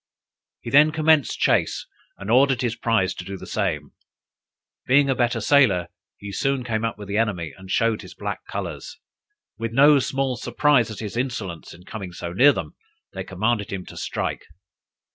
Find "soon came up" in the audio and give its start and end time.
6.31-6.97